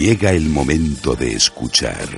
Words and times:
Llega 0.00 0.30
el 0.30 0.48
momento 0.48 1.14
de 1.14 1.34
escuchar 1.34 2.08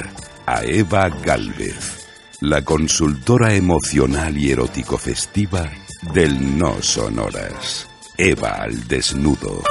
a 0.46 0.62
Eva 0.62 1.08
Galvez, 1.08 2.08
la 2.40 2.62
consultora 2.62 3.54
emocional 3.54 4.38
y 4.38 4.52
erótico 4.52 4.96
festiva 4.96 5.68
del 6.14 6.56
No 6.56 6.80
Sonoras. 6.80 7.88
Eva 8.16 8.50
al 8.50 8.86
desnudo. 8.86 9.64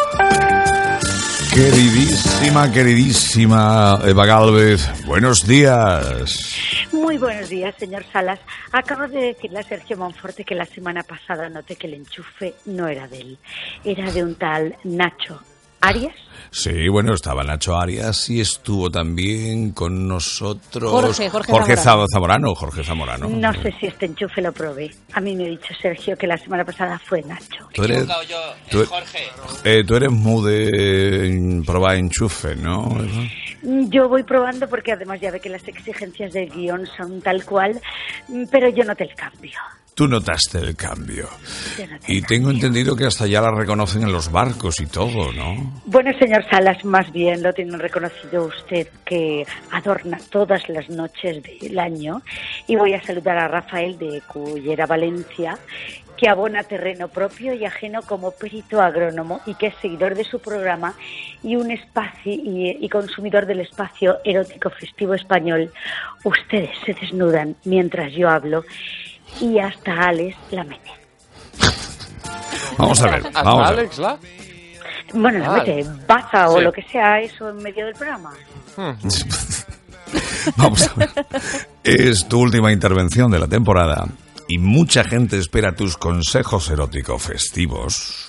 Queridísima, 1.54 2.70
queridísima 2.70 4.02
Eva 4.04 4.26
Galvez, 4.26 4.90
buenos 5.06 5.48
días. 5.48 6.54
Muy 6.92 7.18
buenos 7.18 7.48
días, 7.48 7.74
señor 7.80 8.04
Salas. 8.12 8.42
Acabo 8.74 9.08
de 9.08 9.28
decirle 9.28 9.60
a 9.60 9.64
Sergio 9.64 9.96
Monforte 9.96 10.44
que 10.44 10.56
la 10.56 10.66
semana 10.66 11.04
pasada 11.04 11.48
noté 11.48 11.78
que 11.78 11.88
el 11.88 11.94
enchufe 11.94 12.56
no 12.66 12.90
era 12.90 13.08
de 13.08 13.22
él, 13.22 13.38
era 13.86 14.12
de 14.12 14.22
un 14.22 14.36
tal 14.36 14.76
Nacho 14.84 15.42
Arias. 15.82 16.14
Sí, 16.54 16.90
bueno, 16.90 17.14
estaba 17.14 17.44
Nacho 17.46 17.78
Arias 17.80 18.30
y 18.30 18.42
estuvo 18.42 18.90
también 18.92 19.72
con 19.72 20.06
nosotros 20.06 20.92
Jorge, 20.92 21.30
Jorge 21.30 21.78
Zamorano. 21.78 22.54
Jorge 22.56 22.84
Zamorano. 22.84 23.30
No 23.30 23.54
sé 23.54 23.74
si 23.80 23.86
este 23.88 24.08
enchufe 24.08 24.42
lo 24.42 24.52
probé. 24.52 24.92
A 25.14 25.22
mí 25.22 25.34
me 25.34 25.46
ha 25.46 25.48
dicho 25.48 25.74
Sergio 25.82 26.18
que 26.18 26.28
la 26.28 26.38
semana 26.38 26.66
pasada 26.66 27.00
fue 27.00 27.22
Nacho. 27.22 27.70
Tú 27.74 27.84
eres, 27.86 28.06
yo, 28.28 28.38
tú- 28.70 28.86
Jorge. 28.86 29.20
eh, 29.64 29.84
tú 29.88 29.96
eres 29.96 30.12
muy 30.12 30.52
de 30.52 31.64
probar 31.66 31.96
enchufe, 31.96 32.54
¿no? 32.58 32.98
Yo 33.64 34.10
voy 34.10 34.24
probando 34.24 34.68
porque 34.68 34.92
además 34.92 35.22
ya 35.22 35.32
ve 35.32 35.40
que 35.40 35.48
las 35.50 35.66
exigencias 35.66 36.34
del 36.34 36.50
guion 36.50 36.86
son 36.98 37.22
tal 37.22 37.46
cual, 37.46 37.80
mm, 38.28 38.44
pero 38.52 38.68
yo 38.68 38.84
noté 38.84 39.06
el 39.06 39.16
cambio. 39.16 39.58
Tú 39.94 40.08
notaste 40.08 40.58
el 40.58 40.76
cambio. 40.76 41.28
Y 42.08 42.22
tengo 42.22 42.50
entendido 42.50 42.96
que 42.96 43.06
hasta 43.06 43.28
ya 43.28 43.42
la 43.42 43.52
reconocen 43.52 44.04
en 44.04 44.12
los 44.14 44.32
barcos 44.32 44.80
y 44.80 44.86
todo, 44.86 45.34
¿no? 45.34 45.82
Bueno, 45.86 46.12
señor 46.18 46.46
Salas, 46.50 46.84
más 46.86 47.12
bien 47.12 47.44
lo 47.44 47.52
tiene 47.52 47.78
reconocido 47.78 48.46
usted 48.46 48.88
que 49.06 49.46
adorna 49.72 50.18
todas 50.30 50.68
las 50.70 50.90
noches 50.90 51.44
del 51.44 51.78
año. 51.78 52.22
Y 52.68 52.78
voy 52.78 52.94
a 52.94 53.04
saludar 53.04 53.38
a 53.38 53.50
Rafael 53.50 53.98
de 53.98 54.22
Cullera, 54.22 54.86
Valencia, 54.86 55.60
que 56.16 56.30
abona 56.30 56.64
terreno 56.64 57.10
propio 57.10 57.54
y 57.54 57.66
ajeno 57.66 58.02
como 58.04 58.32
perito 58.32 58.82
agrónomo 58.82 59.42
y 59.46 59.56
que 59.56 59.68
es 59.68 59.76
seguidor 59.82 60.16
de 60.16 60.24
su 60.24 60.40
programa 60.40 60.94
y 61.44 61.58
un 61.58 61.70
espacio 61.70 62.32
y, 62.32 62.78
y 62.80 62.90
consumidor 62.90 63.46
del 63.46 63.60
espacio 63.60 64.20
erótico 64.24 64.70
festivo 64.70 65.16
español. 65.16 65.70
Ustedes 66.24 66.70
se 66.86 66.94
desnudan 66.94 67.58
mientras 67.66 68.14
yo 68.14 68.30
hablo 68.30 68.64
y 69.40 69.58
hasta 69.60 69.94
Alex 70.10 70.36
la 70.52 70.64
mete. 70.64 70.92
Vamos 72.78 73.02
a 73.02 73.06
ver, 73.06 73.26
¿Hasta 73.28 73.44
vamos 73.44 73.68
a 73.68 73.72
ver. 73.72 73.80
Alex 73.80 73.98
la? 73.98 74.18
Bueno, 75.14 75.40
la 75.40 75.54
Ah, 75.56 75.58
mete, 75.58 75.86
baza 76.08 76.50
o 76.50 76.58
sí. 76.58 76.64
lo 76.64 76.72
que 76.72 76.84
sea 76.84 77.20
eso 77.20 77.50
en 77.50 77.58
medio 77.58 77.86
del 77.86 77.96
programa. 77.96 78.32
Vamos 80.58 80.88
a 80.90 80.94
ver. 80.96 81.10
Es 81.84 82.28
tu 82.28 82.40
última 82.40 82.72
intervención 82.72 83.30
de 83.32 83.40
la 83.40 83.48
temporada 83.48 84.08
y 84.48 84.58
mucha 84.58 85.04
gente 85.04 85.38
espera 85.38 85.76
tus 85.76 85.98
consejos 85.98 86.70
eróticos 86.70 87.22
festivos 87.22 88.28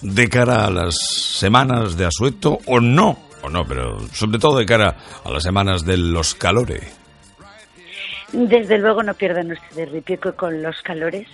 de 0.00 0.28
cara 0.28 0.66
a 0.66 0.70
las 0.70 0.96
semanas 0.96 1.96
de 1.96 2.06
asueto 2.06 2.58
o 2.66 2.80
no, 2.80 3.18
o 3.42 3.48
no, 3.48 3.64
pero 3.66 3.98
sobre 4.12 4.38
todo 4.38 4.58
de 4.58 4.66
cara 4.66 4.96
a 5.24 5.30
las 5.30 5.42
semanas 5.42 5.84
de 5.84 5.96
los 5.96 6.34
calores. 6.34 6.82
Desde 8.32 8.78
luego 8.78 9.02
no 9.02 9.12
pierdan 9.12 9.52
ustedes 9.52 9.90
ripico 9.90 10.34
con 10.34 10.62
los 10.62 10.80
calores, 10.82 11.28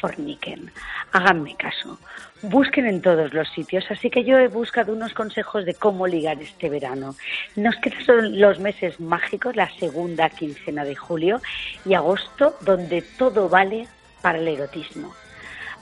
forniquen. 0.00 0.70
Háganme 1.10 1.56
caso. 1.56 1.98
Busquen 2.42 2.86
en 2.86 3.02
todos 3.02 3.32
los 3.34 3.48
sitios, 3.48 3.84
así 3.90 4.08
que 4.08 4.22
yo 4.22 4.38
he 4.38 4.46
buscado 4.46 4.92
unos 4.92 5.14
consejos 5.14 5.64
de 5.64 5.74
cómo 5.74 6.06
ligar 6.06 6.40
este 6.40 6.68
verano. 6.68 7.16
Nos 7.56 7.74
quedan 7.76 8.38
los 8.38 8.60
meses 8.60 9.00
mágicos, 9.00 9.56
la 9.56 9.68
segunda 9.78 10.30
quincena 10.30 10.84
de 10.84 10.94
julio 10.94 11.40
y 11.84 11.94
agosto, 11.94 12.56
donde 12.60 13.02
todo 13.02 13.48
vale 13.48 13.88
para 14.22 14.38
el 14.38 14.46
erotismo. 14.46 15.12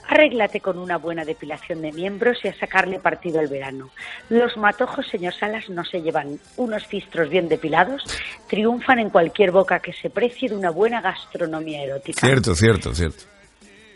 Arréglate 0.07 0.59
con 0.59 0.77
una 0.77 0.97
buena 0.97 1.23
depilación 1.23 1.81
de 1.81 1.91
miembros 1.91 2.37
y 2.43 2.49
a 2.49 2.53
sacarle 2.57 2.99
partido 2.99 3.39
al 3.39 3.47
verano. 3.47 3.89
Los 4.29 4.57
matojos, 4.57 5.07
señor 5.07 5.33
Salas, 5.33 5.69
no 5.69 5.85
se 5.85 6.01
llevan. 6.01 6.39
Unos 6.57 6.87
cistros 6.87 7.29
bien 7.29 7.47
depilados 7.47 8.03
triunfan 8.47 8.99
en 8.99 9.09
cualquier 9.09 9.51
boca 9.51 9.79
que 9.79 9.93
se 9.93 10.09
precie 10.09 10.49
de 10.49 10.55
una 10.55 10.71
buena 10.71 11.01
gastronomía 11.01 11.83
erótica. 11.83 12.19
Cierto, 12.19 12.53
cierto, 12.53 12.93
cierto. 12.93 13.23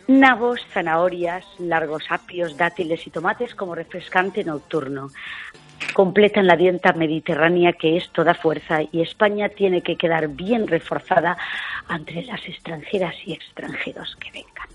Nabos, 0.07 0.61
zanahorias, 0.71 1.43
largos 1.59 2.05
apios, 2.09 2.55
dátiles 2.55 3.05
y 3.05 3.09
tomates 3.09 3.53
como 3.53 3.75
refrescante 3.75 4.43
nocturno. 4.45 5.09
Completan 5.93 6.47
la 6.47 6.55
dieta 6.55 6.93
mediterránea 6.93 7.73
que 7.73 7.97
es 7.97 8.09
toda 8.11 8.33
fuerza 8.33 8.79
y 8.89 9.01
España 9.01 9.49
tiene 9.49 9.83
que 9.83 9.97
quedar 9.97 10.29
bien 10.29 10.65
reforzada 10.65 11.37
entre 11.89 12.23
las 12.23 12.39
extranjeras 12.47 13.15
y 13.25 13.33
extranjeros 13.33 14.15
que 14.15 14.31
vengan. 14.31 14.67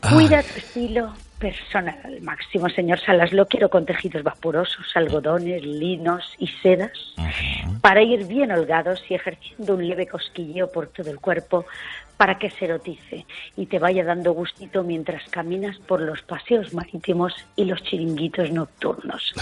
Cuida 0.00 0.42
tu 0.42 0.58
estilo 0.58 1.12
personal 1.38 1.98
al 2.04 2.20
máximo, 2.22 2.68
señor 2.68 3.00
Salas. 3.00 3.32
Lo 3.32 3.46
quiero 3.46 3.68
con 3.68 3.84
tejidos 3.84 4.22
vapurosos, 4.22 4.86
algodones, 4.94 5.62
linos 5.64 6.24
y 6.38 6.48
sedas 6.62 7.14
para 7.80 8.02
ir 8.02 8.26
bien 8.26 8.52
holgados 8.52 9.02
y 9.08 9.14
ejerciendo 9.14 9.74
un 9.74 9.86
leve 9.88 10.06
cosquilleo 10.06 10.70
por 10.70 10.88
todo 10.88 11.10
el 11.10 11.18
cuerpo 11.18 11.66
para 12.16 12.38
que 12.38 12.50
se 12.50 12.64
erotice 12.64 13.26
y 13.56 13.66
te 13.66 13.78
vaya 13.78 14.04
dando 14.04 14.32
gustito 14.32 14.82
mientras 14.82 15.28
caminas 15.30 15.78
por 15.78 16.00
los 16.00 16.22
paseos 16.22 16.74
marítimos 16.74 17.34
y 17.56 17.64
los 17.64 17.82
chiringuitos 17.82 18.50
nocturnos. 18.50 19.32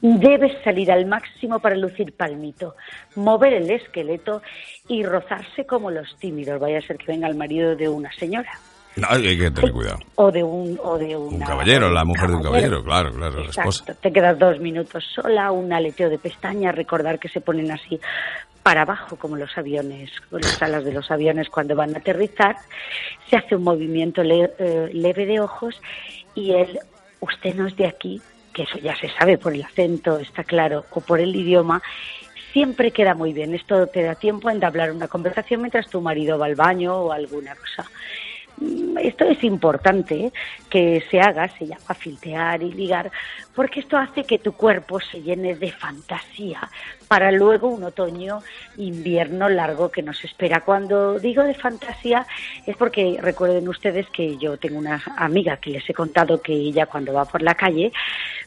Debes 0.00 0.52
salir 0.64 0.90
al 0.90 1.06
máximo 1.06 1.60
para 1.60 1.76
lucir 1.76 2.12
palmito, 2.12 2.74
mover 3.14 3.52
el 3.54 3.70
esqueleto 3.70 4.42
y 4.88 5.04
rozarse 5.04 5.64
como 5.64 5.90
los 5.90 6.16
tímidos. 6.18 6.60
Vaya 6.60 6.78
a 6.78 6.82
ser 6.82 6.98
que 6.98 7.06
venga 7.06 7.28
el 7.28 7.36
marido 7.36 7.76
de 7.76 7.88
una 7.88 8.12
señora. 8.12 8.50
No, 8.96 9.08
hay 9.10 9.38
que 9.38 9.50
tener 9.50 9.72
cuidado. 9.72 9.98
O 10.16 10.30
de 10.30 10.42
un, 10.44 10.78
o 10.82 10.98
de 10.98 11.16
Un 11.16 11.40
caballero, 11.40 11.90
la 11.90 12.04
mujer 12.04 12.28
de 12.28 12.36
un 12.36 12.42
caballero, 12.42 12.84
claro, 12.84 13.10
claro, 13.12 13.40
la 13.40 13.46
Exacto. 13.46 13.70
esposa. 13.70 13.94
Te 14.00 14.12
quedas 14.12 14.38
dos 14.38 14.60
minutos 14.60 15.04
sola, 15.14 15.50
un 15.50 15.72
aleteo 15.72 16.10
de 16.10 16.18
pestañas, 16.18 16.74
recordar 16.74 17.18
que 17.18 17.28
se 17.28 17.40
ponen 17.40 17.70
así 17.70 17.98
para 18.62 18.82
abajo 18.82 19.16
como 19.16 19.36
los 19.36 19.56
aviones, 19.56 20.10
con 20.30 20.40
las 20.42 20.60
alas 20.62 20.84
de 20.84 20.92
los 20.92 21.10
aviones 21.10 21.48
cuando 21.48 21.74
van 21.74 21.94
a 21.94 21.98
aterrizar. 21.98 22.56
Se 23.30 23.36
hace 23.36 23.56
un 23.56 23.64
movimiento 23.64 24.22
le- 24.22 24.52
eh, 24.58 24.90
leve 24.92 25.26
de 25.26 25.40
ojos 25.40 25.80
y 26.34 26.52
él, 26.52 26.78
usted 27.20 27.54
no 27.54 27.66
es 27.66 27.76
de 27.76 27.86
aquí, 27.86 28.20
que 28.52 28.64
eso 28.64 28.78
ya 28.78 28.94
se 28.96 29.08
sabe 29.08 29.38
por 29.38 29.54
el 29.54 29.62
acento, 29.64 30.18
está 30.18 30.44
claro, 30.44 30.84
o 30.92 31.00
por 31.00 31.18
el 31.18 31.34
idioma, 31.34 31.82
siempre 32.52 32.90
queda 32.90 33.14
muy 33.14 33.32
bien. 33.32 33.54
Esto 33.54 33.86
te 33.86 34.02
da 34.02 34.14
tiempo 34.14 34.48
a 34.48 34.52
entablar 34.52 34.92
una 34.92 35.08
conversación 35.08 35.62
mientras 35.62 35.88
tu 35.88 36.00
marido 36.02 36.38
va 36.38 36.44
al 36.46 36.54
baño 36.54 36.94
o 36.94 37.10
alguna 37.12 37.54
cosa. 37.56 37.90
Esto 39.02 39.24
es 39.24 39.42
importante 39.42 40.26
¿eh? 40.26 40.32
que 40.70 41.02
se 41.10 41.20
haga, 41.20 41.48
se 41.58 41.66
llama 41.66 41.94
filtear 41.98 42.62
y 42.62 42.72
ligar, 42.72 43.10
porque 43.54 43.80
esto 43.80 43.96
hace 43.96 44.24
que 44.24 44.38
tu 44.38 44.52
cuerpo 44.52 45.00
se 45.00 45.22
llene 45.22 45.54
de 45.54 45.72
fantasía 45.72 46.68
para 47.08 47.32
luego 47.32 47.68
un 47.68 47.84
otoño, 47.84 48.40
invierno 48.76 49.48
largo 49.48 49.90
que 49.90 50.02
nos 50.02 50.24
espera. 50.24 50.60
Cuando 50.60 51.18
digo 51.18 51.42
de 51.42 51.54
fantasía 51.54 52.26
es 52.66 52.76
porque 52.76 53.18
recuerden 53.20 53.68
ustedes 53.68 54.08
que 54.10 54.36
yo 54.38 54.56
tengo 54.56 54.78
una 54.78 55.02
amiga 55.16 55.56
que 55.56 55.70
les 55.70 55.88
he 55.88 55.94
contado 55.94 56.40
que 56.40 56.52
ella 56.52 56.86
cuando 56.86 57.12
va 57.12 57.24
por 57.24 57.42
la 57.42 57.54
calle 57.54 57.92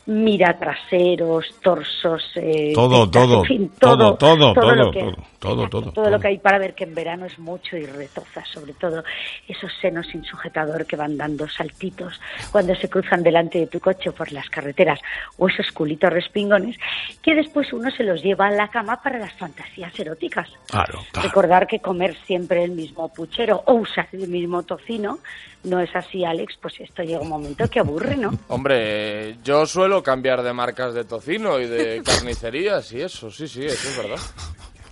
mira 0.07 0.57
traseros, 0.59 1.45
torsos, 1.63 2.23
eh, 2.35 2.73
Todo, 2.75 3.09
tetas, 3.09 3.23
todo, 3.27 3.39
en 3.41 3.45
fin, 3.45 3.71
todo, 3.79 4.15
todo, 4.15 4.53
todo, 4.53 4.75
lo 4.75 4.91
que- 4.91 4.99
todo, 5.01 5.15
todo, 5.39 5.69
todo, 5.69 5.91
todo 5.91 6.05
lo 6.05 6.11
todo. 6.11 6.19
que 6.19 6.27
hay 6.27 6.37
para 6.37 6.59
ver 6.59 6.75
que 6.75 6.83
en 6.83 6.93
verano 6.95 7.25
es 7.25 7.37
mucho 7.39 7.75
y 7.77 7.85
retoza, 7.85 8.43
sobre 8.45 8.73
todo 8.73 9.03
esos 9.47 9.71
senos 9.81 10.05
sin 10.11 10.23
sujetador 10.23 10.85
que 10.85 10.95
van 10.95 11.17
dando 11.17 11.47
saltitos 11.49 12.19
cuando 12.51 12.75
se 12.75 12.89
cruzan 12.89 13.23
delante 13.23 13.59
de 13.59 13.67
tu 13.67 13.79
coche 13.79 14.11
por 14.11 14.31
las 14.31 14.47
carreteras 14.49 14.99
o 15.37 15.47
esos 15.47 15.71
culitos 15.71 16.11
respingones 16.11 16.77
que 17.23 17.33
después 17.35 17.73
uno 17.73 17.89
se 17.91 18.03
los 18.03 18.21
lleva 18.23 18.47
a 18.47 18.51
la 18.51 18.67
cama 18.69 19.01
para 19.01 19.17
las 19.19 19.33
fantasías 19.33 19.97
eróticas. 19.99 20.49
Claro, 20.67 20.99
claro. 21.11 21.27
Recordar 21.27 21.67
que 21.67 21.79
comer 21.79 22.15
siempre 22.25 22.63
el 22.63 22.71
mismo 22.71 23.09
puchero 23.11 23.63
o 23.65 23.73
usar 23.73 24.07
el 24.13 24.27
mismo 24.27 24.63
tocino 24.63 25.19
no 25.63 25.79
es 25.79 25.95
así, 25.95 26.23
Alex, 26.23 26.57
pues 26.61 26.79
esto 26.79 27.01
llega 27.01 27.21
un 27.21 27.29
momento 27.29 27.67
que 27.67 27.79
aburre, 27.79 28.15
¿no? 28.17 28.29
Hombre, 28.49 29.37
yo 29.43 29.65
suelo 29.65 29.94
cambiar 30.03 30.43
de 30.43 30.53
marcas 30.53 30.93
de 30.93 31.03
tocino 31.05 31.59
y 31.59 31.67
de 31.67 32.01
carnicerías 32.05 32.91
y 32.93 33.01
eso, 33.01 33.29
sí, 33.31 33.47
sí, 33.47 33.65
eso 33.65 33.89
es 33.89 33.97
verdad. 33.97 34.19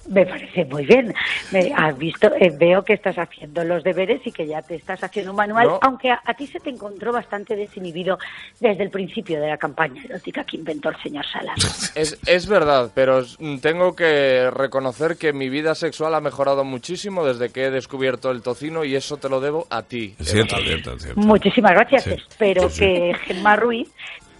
Me 0.10 0.26
parece 0.26 0.66
muy 0.66 0.86
bien. 0.86 1.14
Me, 1.54 1.72
has 1.74 1.98
visto, 1.98 2.28
eh, 2.38 2.52
veo 2.60 2.84
que 2.84 2.92
estás 2.92 3.16
haciendo 3.18 3.64
los 3.64 3.86
deberes 3.86 4.20
y 4.28 4.34
que 4.34 4.46
ya 4.46 4.62
te 4.62 4.76
estás 4.76 5.02
haciendo 5.02 5.32
un 5.32 5.38
manual, 5.38 5.68
No. 5.68 5.80
aunque 5.82 6.12
a, 6.12 6.20
a 6.26 6.34
ti 6.34 6.46
se 6.46 6.60
te 6.60 6.70
encontró 6.70 7.14
bastante 7.14 7.56
desinhibido 7.56 8.18
desde 8.60 8.84
el 8.84 8.90
principio 8.90 9.40
de 9.40 9.48
la 9.48 9.58
campaña 9.58 10.04
erótica 10.04 10.44
que 10.44 10.58
inventó 10.58 10.90
el 10.90 10.98
señor 11.02 11.24
Salas. 11.26 11.94
Es, 11.96 12.20
es 12.26 12.48
verdad, 12.48 12.92
pero 12.94 13.24
tengo 13.62 13.96
que 13.96 14.52
reconocer 14.52 15.16
que 15.16 15.32
mi 15.32 15.48
vida 15.48 15.74
sexual 15.74 16.16
ha 16.16 16.20
mejorado 16.20 16.66
muchísimo 16.66 17.26
desde 17.26 17.50
que 17.54 17.66
he 17.68 17.72
descubierto 17.72 18.30
el 18.32 18.42
tocino 18.42 18.84
y 18.84 18.96
eso 18.96 19.16
te 19.16 19.30
lo 19.30 19.40
debo 19.40 19.68
a 19.70 19.84
ti. 19.84 20.16
Cierto, 20.20 20.58
cierto, 20.58 21.00
cierto. 21.00 21.22
Muchísimas 21.22 21.72
gracias. 21.72 22.04
Sí, 22.04 22.10
Espero 22.30 22.64
sí, 22.70 22.76
sí. 22.76 22.80
que 22.82 23.14
Gemma 23.26 23.56
Ruiz 23.56 23.90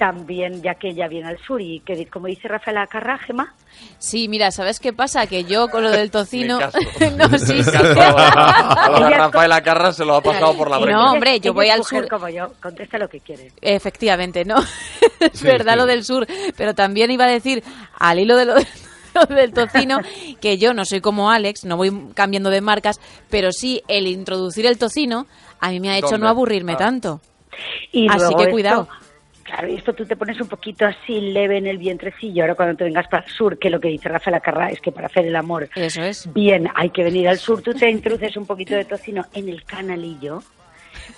también, 0.04 0.62
ya 0.62 0.76
que 0.76 0.90
ella 0.90 1.08
viene 1.08 1.30
al 1.30 1.38
sur 1.38 1.62
y 1.62 1.80
que, 1.80 2.06
como 2.08 2.28
dice 2.28 2.50
Rafaela 2.50 2.86
Carrágema. 2.88 3.54
Sí, 4.00 4.28
mira, 4.28 4.52
¿sabes 4.52 4.82
qué 4.82 4.92
pasa? 4.92 5.28
Que 5.28 5.46
yo 5.46 5.70
con 5.70 5.82
lo 5.82 5.92
del 5.92 6.12
tocino. 6.12 6.60
no, 7.18 7.38
sí, 7.38 7.64
sí. 7.64 7.72
A 7.78 9.10
Rafaela 9.10 9.62
Carra 9.64 9.94
se 9.94 10.04
lo 10.04 10.16
ha 10.16 10.22
pasado 10.22 10.58
por 10.58 10.70
la 10.70 10.78
brecha. 10.80 10.98
No, 10.98 11.14
hombre, 11.14 11.40
yo 11.40 11.54
voy 11.54 11.70
al 11.70 11.86
sur. 11.86 12.06
como 12.10 12.28
yo, 12.28 12.52
contesta 12.62 12.98
lo 12.98 13.08
que 13.08 13.22
quieres. 13.22 13.54
Efectivamente, 13.62 14.44
no. 14.44 14.58
es 15.22 15.42
verdad 15.42 15.78
lo 15.78 15.86
del 15.86 16.04
sur, 16.04 16.28
pero 16.58 16.76
también 16.76 17.10
iba 17.10 17.24
a 17.24 17.32
decir, 17.32 17.64
al 17.98 18.20
hilo 18.20 18.36
de 18.36 18.44
lo 18.44 18.56
del 19.30 19.54
tocino, 19.54 20.00
que 20.42 20.58
yo 20.58 20.74
no 20.74 20.84
soy 20.84 21.00
como 21.00 21.32
Alex, 21.32 21.64
no 21.64 21.78
voy 21.78 22.10
cambiando 22.14 22.50
de 22.50 22.60
marcas, 22.60 23.00
pero 23.30 23.54
sí 23.54 23.82
el 23.88 24.08
introducir 24.08 24.66
el 24.66 24.78
tocino 24.78 25.28
a 25.62 25.70
mí 25.70 25.80
me 25.80 25.92
ha 25.92 25.98
hecho 25.98 26.18
no 26.18 26.28
aburrirme 26.28 26.74
ah. 26.74 26.78
tanto. 26.78 27.22
Y 27.94 28.08
Así 28.10 28.34
que 28.36 28.50
cuidado. 28.50 28.90
Claro, 29.54 29.68
y 29.68 29.76
esto 29.76 29.94
tú 29.94 30.04
te 30.04 30.16
pones 30.16 30.42
un 30.42 30.48
poquito 30.48 30.84
así 30.84 31.22
leve 31.22 31.58
en 31.58 31.68
el 31.68 31.78
vientrecillo. 31.78 32.42
Ahora 32.42 32.56
cuando 32.56 32.76
te 32.76 32.86
vengas 32.86 33.08
para 33.08 33.24
el 33.24 33.32
sur, 33.32 33.60
que 33.60 33.70
lo 33.70 33.80
que 33.80 33.90
dice 33.90 34.10
Rafael 34.10 34.36
Acarra 34.36 34.70
es 34.70 34.82
que 34.82 34.92
para 34.92 35.06
hacer 35.06 35.28
el 35.28 35.36
amor 35.36 35.70
Eso 35.76 36.02
es. 36.02 36.34
bien 36.34 36.68
hay 36.74 36.90
que 36.90 37.04
venir 37.04 37.28
al 37.28 37.38
sur, 37.38 37.62
tú 37.62 37.72
te 37.72 37.88
introduces 37.88 38.36
un 38.36 38.48
poquito 38.48 38.74
de 38.74 38.86
tocino 38.86 39.28
en 39.34 39.50
el 39.50 39.64
canalillo. 39.64 40.42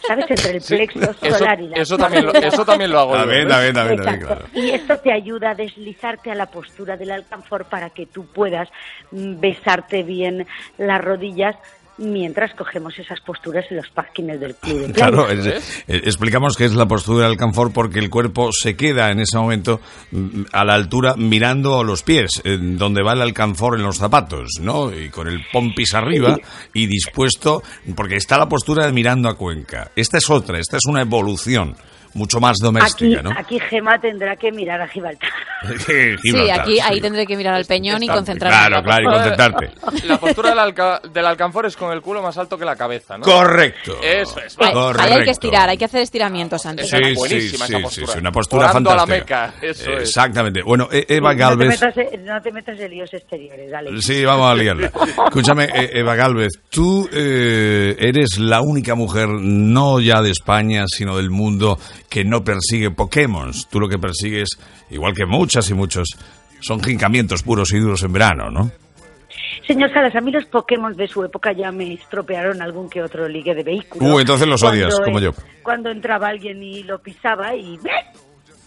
¿Sabes? 0.05 0.25
Entre 0.29 0.57
el 0.57 0.61
plexo 0.61 1.13
solar 1.13 1.61
y 1.61 1.67
la 1.67 1.77
eso 1.77 1.97
también, 1.97 2.25
lo, 2.25 2.33
eso 2.33 2.65
también 2.65 2.91
lo 2.91 2.99
hago 2.99 3.13
también, 3.13 3.47
También, 3.47 3.73
también, 3.73 3.99
claro. 3.99 4.45
Y 4.53 4.71
esto 4.71 4.97
te 4.97 5.13
ayuda 5.13 5.51
a 5.51 5.55
deslizarte 5.55 6.31
a 6.31 6.35
la 6.35 6.47
postura 6.47 6.97
del 6.97 7.11
alcanfor 7.11 7.65
para 7.65 7.89
que 7.89 8.05
tú 8.05 8.25
puedas 8.25 8.67
mm, 9.11 9.39
besarte 9.39 10.03
bien 10.03 10.45
las 10.77 11.01
rodillas 11.01 11.55
mientras 11.97 12.53
cogemos 12.53 12.97
esas 12.99 13.19
posturas 13.21 13.65
en 13.69 13.77
los 13.77 13.89
parkings 13.89 14.39
del 14.39 14.55
club. 14.55 14.91
claro, 14.93 15.29
eh, 15.29 15.61
explicamos 15.87 16.57
que 16.57 16.65
es 16.65 16.73
la 16.73 16.87
postura 16.87 17.27
del 17.27 17.37
canfor 17.37 17.71
porque 17.71 17.99
el 17.99 18.09
cuerpo 18.09 18.49
se 18.51 18.75
queda 18.75 19.11
en 19.11 19.19
ese 19.19 19.37
momento 19.37 19.79
mm, 20.11 20.43
a 20.51 20.65
la 20.65 20.73
altura 20.73 21.15
mirando 21.17 21.83
los 21.83 22.03
pies, 22.03 22.41
donde 22.43 23.03
va 23.03 23.13
el 23.13 23.21
alcanfor 23.21 23.77
en 23.77 23.83
los 23.83 23.97
zapatos, 23.97 24.59
¿no? 24.61 24.93
Y 24.93 25.09
con 25.09 25.27
el 25.27 25.45
pompis 25.51 25.93
arriba 25.93 26.37
y 26.73 26.87
dispuesto, 26.87 27.63
porque 27.95 28.15
está 28.15 28.37
la 28.37 28.49
postura 28.49 28.85
de 28.85 28.93
mirando 28.93 29.29
a 29.29 29.37
Cuenca. 29.37 29.91
Esta 29.95 30.17
es 30.17 30.29
otra, 30.29 30.59
esta 30.59 30.77
es 30.77 30.85
una 30.85 31.01
evolución 31.01 31.75
mucho 32.15 32.39
más 32.39 32.57
doméstica, 32.61 33.19
aquí, 33.19 33.23
¿no? 33.23 33.31
Aquí 33.37 33.59
Gema 33.59 33.99
tendrá 33.99 34.35
que 34.35 34.51
mirar 34.51 34.81
a 34.81 34.87
Gibraltar. 34.87 35.29
sí, 35.85 36.49
aquí 36.49 36.79
ahí 36.79 37.01
tendré 37.01 37.25
que 37.25 37.35
mirar 37.35 37.53
al 37.53 37.65
peñón 37.65 38.01
y 38.01 38.07
concentrarme. 38.07 38.57
Claro, 38.57 38.83
claro, 38.83 39.03
y 39.03 39.13
concentrarte. 39.13 39.71
La 40.07 40.17
postura 40.17 40.55
del, 40.55 40.73
del, 41.11 41.25
alcanfor 41.25 41.65
es 41.65 41.75
con 41.75 41.91
el 41.91 42.01
culo 42.01 42.21
más 42.21 42.37
alto 42.37 42.57
que 42.57 42.65
la 42.65 42.75
cabeza, 42.75 43.17
¿no? 43.17 43.23
Correcto. 43.23 43.97
Eso 44.01 44.39
es. 44.39 44.57
Ahí 44.59 45.13
hay 45.13 45.23
que 45.23 45.31
estirar, 45.31 45.69
hay 45.69 45.77
que 45.77 45.85
hacer 45.85 46.01
estiramientos 46.01 46.65
antes. 46.65 46.89
Sí, 46.89 46.97
buenísima 47.15 47.65
esa 47.65 47.79
postura. 47.79 48.07
Sí, 48.07 48.19
una 48.19 48.31
postura 48.31 48.69
fantástica. 48.69 49.03
A 49.03 49.05
la 49.05 49.51
meca, 49.51 49.53
eso 49.61 49.91
Exactamente. 49.91 50.61
Bueno, 50.63 50.87
e- 50.91 51.05
Eva 51.09 51.33
Galvez... 51.33 51.81
No 52.25 52.41
te, 52.41 52.51
metas, 52.51 52.79
en 52.79 52.91
líos 52.91 53.13
exteriores, 53.13 53.69
dale. 53.69 54.01
Sí, 54.01 54.23
vamos 54.23 54.51
a 54.51 54.55
liarla. 54.55 54.91
Escúchame, 55.27 55.65
e- 55.65 55.99
Eva 55.99 56.15
Galvez, 56.15 56.53
tú 56.69 57.09
eh, 57.11 57.95
eres 57.99 58.37
la 58.37 58.61
única 58.61 58.95
mujer, 58.95 59.27
no 59.29 59.99
ya 59.99 60.21
de 60.21 60.31
España, 60.31 60.85
sino 60.87 61.17
del 61.17 61.29
mundo, 61.29 61.77
que 62.15 62.23
no 62.23 62.45
persigue 62.45 62.91
Pokémon. 62.91 63.51
Tú 63.69 63.77
lo 63.77 63.89
que 63.89 63.97
persigues, 63.97 64.57
igual 64.89 65.13
que 65.13 65.25
muchas 65.25 65.69
y 65.69 65.73
muchos, 65.73 66.17
son 66.61 66.81
jincamientos 66.81 67.43
puros 67.43 67.73
y 67.73 67.77
duros 67.77 68.03
en 68.03 68.13
verano, 68.13 68.49
¿no? 68.49 68.71
Señor 69.67 69.91
Salas, 69.91 70.15
a 70.15 70.21
mí 70.21 70.31
los 70.31 70.45
Pokémon 70.45 70.95
de 70.95 71.09
su 71.09 71.25
época 71.25 71.51
ya 71.51 71.73
me 71.73 71.91
estropearon 71.91 72.61
algún 72.61 72.89
que 72.89 73.01
otro 73.01 73.27
ligue 73.27 73.53
de 73.53 73.63
vehículos. 73.63 74.09
Uh, 74.09 74.19
entonces 74.21 74.47
los 74.47 74.63
odias, 74.63 74.97
como 75.03 75.19
yo. 75.19 75.31
Cuando 75.61 75.89
entraba 75.89 76.29
alguien 76.29 76.63
y 76.63 76.83
lo 76.83 76.99
pisaba 76.99 77.53
y... 77.53 77.77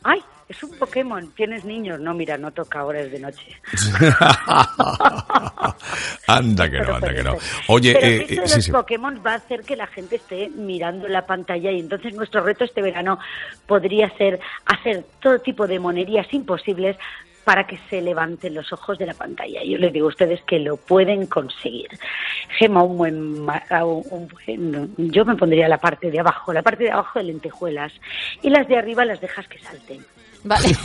¡Ay! 0.03 0.21
Es 0.49 0.63
un 0.63 0.71
Pokémon, 0.79 1.31
tienes 1.33 1.65
niños. 1.65 2.01
No, 2.01 2.15
mira, 2.15 2.39
no 2.39 2.53
toca 2.53 2.81
ahora, 2.81 3.01
es 3.01 3.13
de 3.13 3.21
noche. 3.21 3.61
anda 6.27 6.71
que 6.71 6.81
no, 6.81 6.95
anda 6.95 7.15
que 7.15 7.23
no. 7.23 7.37
Oye, 7.69 7.93
eh, 7.93 8.27
eh, 8.31 8.37
los 8.37 8.69
Pokémon 8.71 9.21
va 9.25 9.33
a 9.33 9.37
hacer 9.37 9.63
que 9.63 9.77
la 9.77 9.87
gente 9.87 10.17
esté 10.17 10.49
mirando 10.49 11.07
la 11.07 11.27
pantalla 11.27 11.71
y 11.71 11.81
entonces 11.81 12.15
nuestro 12.15 12.43
reto 12.43 12.65
este 12.65 12.81
verano 12.81 13.19
podría 13.67 14.09
ser 14.17 14.41
hacer 14.65 15.05
todo 15.21 15.39
tipo 15.41 15.67
de 15.67 15.79
monerías 15.79 16.33
imposibles 16.33 16.97
para 17.49 17.67
que 17.67 17.79
se 17.89 18.03
levanten 18.03 18.53
los 18.53 18.71
ojos 18.75 18.99
de 18.99 19.07
la 19.07 19.15
pantalla. 19.15 19.65
Yo 19.65 19.79
les 19.79 19.91
digo 19.91 20.05
a 20.05 20.11
ustedes 20.11 20.43
que 20.43 20.59
lo 20.59 20.77
pueden 20.77 21.25
conseguir. 21.25 21.89
Gema, 22.59 22.83
un 22.83 22.99
buen, 22.99 23.17
un 23.17 24.29
buen, 24.29 24.95
yo 24.99 25.25
me 25.25 25.35
pondría 25.35 25.67
la 25.67 25.79
parte 25.79 26.11
de 26.11 26.21
abajo, 26.21 26.53
la 26.53 26.61
parte 26.61 26.85
de 26.85 26.91
abajo 26.91 27.19
de 27.19 27.25
lentejuelas 27.25 27.91
y 28.43 28.51
las 28.51 28.69
de 28.69 28.77
arriba 28.77 29.07
las 29.07 29.23
dejas 29.23 29.49
que 29.49 29.59
salten. 29.61 30.05
Vale. 30.45 30.69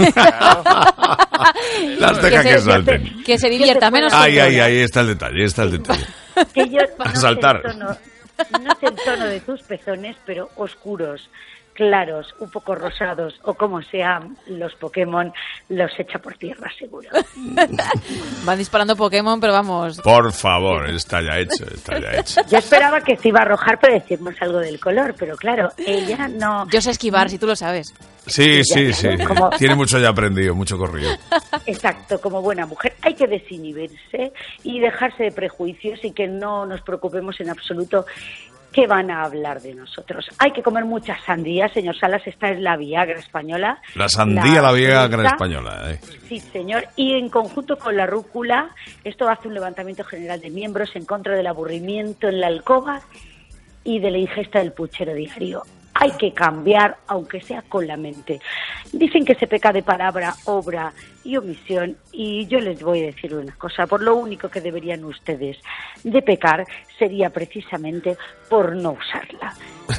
Las 2.00 2.22
deja 2.22 2.44
que, 2.44 2.60
salten. 2.60 3.24
que 3.24 3.38
se 3.38 3.50
divierta, 3.50 3.92
menos. 3.92 4.14
Ay, 4.14 4.40
ay, 4.40 4.60
ahí 4.60 4.78
está 4.80 5.02
el 5.02 5.08
detalle, 5.08 5.40
ahí 5.40 5.46
está 5.46 5.64
el 5.64 5.72
detalle. 5.72 6.06
Que 6.54 6.70
yo, 6.70 6.80
no 6.98 7.16
saltar. 7.16 7.62
no 7.76 7.94
sé 7.94 8.88
el 8.88 8.96
tono 8.96 9.26
de 9.26 9.42
tus 9.42 9.62
pezones, 9.64 10.16
pero 10.26 10.50
oscuros 10.56 11.30
claros, 11.74 12.34
un 12.40 12.50
poco 12.50 12.76
rosados 12.76 13.34
o 13.44 13.54
como 13.54 13.82
sean 13.82 14.38
los 14.48 14.74
Pokémon, 14.76 15.32
los 15.70 15.92
echa 16.00 16.20
por 16.20 16.36
tierra 16.36 16.72
seguro. 16.78 17.10
Van 18.46 18.58
disparando 18.58 18.96
Pokémon, 18.96 19.40
pero 19.40 19.54
vamos. 19.54 20.00
Por 20.02 20.32
favor, 20.32 20.90
está 20.90 21.22
ya 21.22 21.40
hecho, 21.40 21.66
está 21.66 22.00
ya 22.00 22.20
hecho. 22.20 22.42
Yo 22.50 22.58
esperaba 22.58 23.02
que 23.02 23.18
se 23.18 23.30
iba 23.30 23.40
a 23.40 23.44
arrojar 23.44 23.80
para 23.80 23.94
decirnos 23.96 24.36
algo 24.42 24.60
del 24.60 24.80
color, 24.80 25.16
pero 25.18 25.36
claro, 25.36 25.70
ella 25.78 26.28
no. 26.28 26.68
Yo 26.70 26.82
sé 26.82 26.92
esquivar, 26.92 27.30
si 27.30 27.38
tú 27.38 27.48
lo 27.48 27.56
sabes. 27.56 27.94
Sí, 28.26 28.64
sí, 28.64 28.94
sí. 28.94 29.10
Tiene 29.58 29.76
mucho 29.76 30.00
ya 30.00 30.10
aprendido, 30.10 30.56
mucho 30.56 30.78
corrido. 30.78 31.12
Exacto, 31.66 32.22
como 32.22 32.42
buena 32.42 32.66
mujer 32.66 32.94
hay 33.02 33.16
que 33.16 33.28
desinhibirse 33.28 34.32
y 34.64 34.80
dejarse 34.80 35.24
de 35.24 35.32
prejuicios 35.32 36.00
y 36.04 36.12
que 36.12 36.28
no 36.28 36.66
nos 36.66 36.82
preocupemos 36.82 37.40
en 37.42 37.50
absoluto 37.50 38.06
¿qué 38.74 38.88
van 38.88 39.12
a 39.12 39.24
hablar 39.24 39.62
de 39.62 39.74
nosotros? 39.74 40.26
Hay 40.40 40.52
que 40.52 40.64
comer 40.64 40.84
mucha 40.84 41.16
sandía, 41.26 41.70
señor 41.70 41.98
Salas, 41.98 42.26
esta 42.26 42.50
es 42.50 42.60
la 42.60 42.76
Viagra 42.76 43.20
española. 43.20 43.80
La 43.96 44.10
sandía, 44.10 44.62
la, 44.62 44.74
Viagra 44.74 45.28
española. 45.28 45.92
Eh. 45.92 46.00
Sí, 46.28 46.40
señor. 46.40 46.86
Y 46.96 47.14
en 47.14 47.30
conjunto 47.30 47.78
con 47.78 47.96
la 47.96 48.06
rúcula, 48.06 48.70
esto 49.04 49.30
hace 49.30 49.48
un 49.48 49.54
levantamiento 49.54 50.04
general 50.04 50.42
de 50.42 50.50
miembros 50.50 50.96
en 50.96 51.06
contra 51.06 51.36
del 51.36 51.48
aburrimiento 51.48 52.28
en 52.28 52.42
la 52.42 52.48
alcoba 52.48 53.02
y 53.84 54.00
de 54.00 54.12
la 54.12 54.18
ingesta 54.18 54.60
del 54.60 54.74
puchero 54.74 55.14
diario 55.14 55.64
hay 55.94 56.12
que 56.12 56.34
cambiar, 56.34 56.98
aunque 57.08 57.42
sea 57.42 57.62
con 57.62 57.86
la 57.88 57.98
mente. 57.98 58.40
Dicen 58.92 59.26
que 59.26 59.36
se 59.36 59.48
peca 59.48 59.72
de 59.72 59.84
palabra, 59.84 60.34
obra 60.46 60.92
y 61.24 61.38
omisión, 61.38 61.96
y 62.12 62.46
yo 62.48 62.60
les 62.60 62.82
voy 62.82 63.04
a 63.04 63.06
decir 63.06 63.34
una 63.34 63.54
cosa, 63.56 63.88
por 63.88 64.02
lo 64.02 64.16
único 64.16 64.50
que 64.50 64.60
deberían 64.60 65.06
ustedes 65.06 65.58
de 66.04 66.22
pecar 66.22 66.66
sería 66.98 67.30
precisamente 67.30 68.18
por 68.50 68.76
no 68.76 68.92
usarla. 68.92 69.54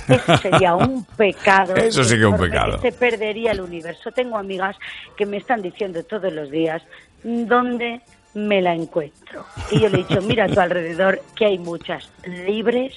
Eso 0.08 0.36
sería 0.36 0.74
un 0.74 1.04
pecado. 1.16 1.74
Eso 1.76 2.04
sí 2.04 2.18
que 2.18 2.26
un 2.26 2.36
pecado. 2.36 2.78
se 2.80 2.92
perdería 2.92 3.52
el 3.52 3.60
universo. 3.60 4.10
Tengo 4.12 4.36
amigas 4.36 4.76
que 5.16 5.26
me 5.26 5.38
están 5.38 5.62
diciendo 5.62 6.02
todos 6.04 6.32
los 6.32 6.50
días, 6.50 6.82
¿dónde 7.22 8.00
me 8.34 8.60
la 8.60 8.74
encuentro? 8.74 9.46
Y 9.70 9.80
yo 9.80 9.88
le 9.88 10.00
he 10.00 10.04
dicho, 10.04 10.20
mira 10.22 10.44
a 10.44 10.48
tu 10.48 10.60
alrededor 10.60 11.22
que 11.36 11.46
hay 11.46 11.58
muchas 11.58 12.10
libres, 12.26 12.94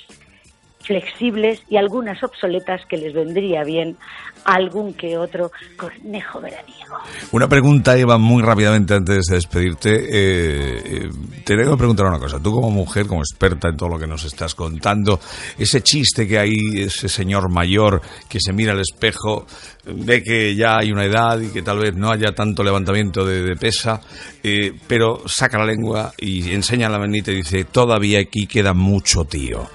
flexibles 0.88 1.62
y 1.70 1.78
algunas 1.78 2.24
obsoletas 2.24 2.86
que 2.86 2.98
les 2.98 3.14
vendría 3.14 3.64
bien 3.64 3.98
algún 4.46 4.94
que 4.94 5.18
otro 5.18 5.52
cornejo 5.76 6.40
veraniego. 6.40 6.98
Una 7.32 7.48
pregunta, 7.48 7.98
Eva, 7.98 8.18
muy 8.18 8.42
rápidamente 8.42 8.94
antes 8.94 9.26
de 9.26 9.36
despedirte. 9.36 9.90
Eh, 9.96 10.82
eh, 10.86 11.10
te 11.44 11.56
debo 11.56 11.78
preguntar 11.78 12.06
una 12.06 12.20
cosa. 12.20 12.40
Tú 12.40 12.54
como 12.54 12.70
mujer, 12.70 13.08
como 13.08 13.22
experta 13.22 13.70
en 13.70 13.78
todo 13.78 13.90
lo 13.90 14.00
que 14.00 14.08
nos 14.08 14.24
estás 14.24 14.56
contando, 14.56 15.20
ese 15.58 15.82
chiste 15.82 16.28
que 16.28 16.40
hay, 16.40 16.56
ese 16.76 17.10
señor 17.10 17.52
mayor 17.52 18.02
que 18.30 18.40
se 18.40 18.54
mira 18.54 18.74
al 18.74 18.80
espejo, 18.80 19.46
ve 19.86 20.24
que 20.24 20.56
ya 20.56 20.78
hay 20.78 20.92
una 20.92 21.06
edad 21.06 21.40
y 21.40 21.50
que 21.50 21.62
tal 21.62 21.80
vez 21.80 21.96
no 21.96 22.12
haya 22.12 22.34
tanto 22.34 22.64
levantamiento 22.64 23.26
de, 23.26 23.56
pesa, 23.56 24.02
eh, 24.44 24.74
pero 24.88 25.24
saca 25.28 25.58
la 25.58 25.66
lengua 25.66 26.14
y 26.18 26.52
enseña 26.52 26.90
la 26.90 27.00
manita 27.00 27.32
y 27.32 27.36
dice, 27.36 27.66
todavía 27.66 28.20
aquí 28.20 28.48
queda 28.48 28.74
mucho 28.74 29.26
tío. 29.26 29.68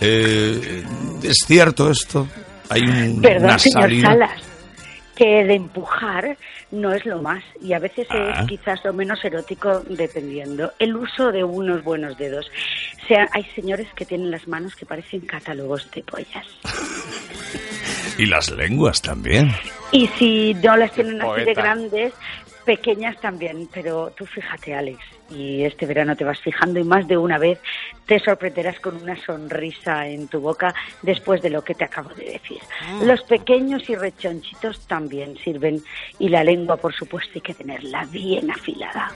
¿Es 0.00 1.36
cierto 1.46 1.90
esto? 1.90 2.26
Hay 2.70 2.82
un, 2.82 3.22
Perdón, 3.22 3.58
señor 3.58 3.90
Salas, 4.00 4.42
que 5.16 5.44
de 5.44 5.54
empujar 5.54 6.36
no 6.70 6.92
es 6.92 7.04
lo 7.06 7.20
más 7.20 7.42
y 7.60 7.72
a 7.72 7.78
veces 7.78 8.06
es 8.10 8.34
ah. 8.34 8.44
quizás 8.46 8.84
lo 8.84 8.92
menos 8.92 9.24
erótico 9.24 9.82
dependiendo. 9.88 10.72
El 10.78 10.96
uso 10.96 11.32
de 11.32 11.42
unos 11.44 11.82
buenos 11.82 12.16
dedos. 12.18 12.50
O 13.02 13.06
sea, 13.06 13.28
hay 13.32 13.44
señores 13.54 13.88
que 13.94 14.04
tienen 14.04 14.30
las 14.30 14.46
manos 14.46 14.76
que 14.76 14.86
parecen 14.86 15.20
catálogos 15.22 15.90
de 15.90 16.02
pollas. 16.02 16.46
y 18.18 18.26
las 18.26 18.50
lenguas 18.50 19.00
también. 19.00 19.50
Y 19.92 20.06
si 20.18 20.54
no 20.54 20.76
las 20.76 20.92
tienen 20.92 21.20
así 21.22 21.44
de 21.44 21.54
grandes, 21.54 22.12
pequeñas 22.68 23.18
también. 23.18 23.66
Pero 23.72 24.12
tú 24.14 24.26
fíjate, 24.26 24.74
Alex, 24.74 24.98
y 25.30 25.64
este 25.64 25.86
verano 25.86 26.14
te 26.14 26.24
vas 26.24 26.38
fijando 26.38 26.78
y 26.78 26.84
más 26.84 27.08
de 27.08 27.16
una 27.16 27.38
vez 27.38 27.58
te 28.04 28.18
sorprenderás 28.18 28.78
con 28.80 28.94
una 29.02 29.16
sonrisa 29.24 30.06
en 30.06 30.28
tu 30.28 30.38
boca 30.40 30.74
después 31.00 31.40
de 31.40 31.48
lo 31.48 31.64
que 31.64 31.74
te 31.74 31.84
acabo 31.84 32.10
de 32.10 32.26
decir. 32.32 32.58
Los 33.02 33.22
pequeños 33.22 33.88
y 33.88 33.94
rechonchitos 33.94 34.86
también 34.86 35.38
sirven 35.38 35.82
y 36.18 36.28
la 36.28 36.44
lengua, 36.44 36.76
por 36.76 36.94
supuesto, 36.94 37.32
hay 37.36 37.40
que 37.40 37.54
tenerla 37.54 38.04
bien 38.04 38.50
afilada. 38.50 39.12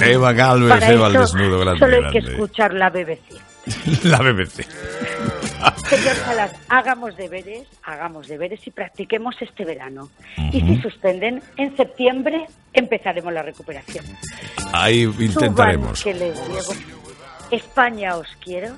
Eva 0.00 0.32
Galvez, 0.32 0.68
Para 0.68 0.92
Eva 0.92 1.06
al 1.06 1.12
eso 1.16 1.20
desnudo, 1.22 1.58
grande, 1.58 1.80
solo 1.80 1.96
hay 1.96 2.12
que 2.12 2.18
escuchar 2.18 2.74
la 2.74 2.90
BBC. 2.90 3.40
La 4.04 4.18
BBC. 4.18 4.66
Señor 5.88 6.16
Salas, 6.16 6.52
hagamos 6.68 7.16
deberes, 7.16 7.66
hagamos 7.84 8.26
deberes 8.28 8.66
y 8.66 8.70
practiquemos 8.70 9.34
este 9.40 9.64
verano. 9.64 10.08
Y 10.52 10.60
si 10.60 10.80
suspenden, 10.80 11.42
en 11.56 11.76
septiembre 11.76 12.46
empezaremos 12.72 13.32
la 13.32 13.42
recuperación. 13.42 14.04
Ahí 14.72 15.04
Suban, 15.04 15.22
intentaremos. 15.22 16.02
que 16.02 16.14
les 16.14 16.34
digo. 16.48 16.74
España 17.50 18.16
os 18.16 18.28
quiero 18.42 18.74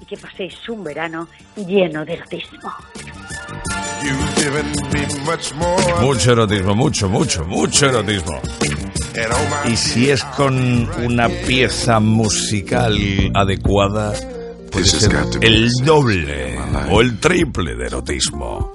y 0.00 0.06
que 0.06 0.16
paséis 0.16 0.68
un 0.68 0.82
verano 0.84 1.28
lleno 1.56 2.04
de 2.04 2.14
erotismo. 2.14 2.72
You've 4.02 4.34
given 4.36 4.66
me 4.92 5.06
much 5.24 5.52
more. 5.54 6.00
Mucho 6.00 6.32
erotismo, 6.32 6.74
mucho, 6.74 7.08
mucho, 7.08 7.44
mucho 7.44 7.86
erotismo. 7.86 8.40
Y 9.64 9.76
si 9.76 10.10
es 10.10 10.22
con 10.24 10.88
una 11.04 11.28
pieza 11.28 11.98
musical 12.00 12.94
adecuada, 13.34 14.12
el 15.40 15.70
doble 15.84 16.58
o 16.90 17.00
el 17.00 17.18
triple 17.18 17.76
de 17.76 17.86
erotismo. 17.86 18.74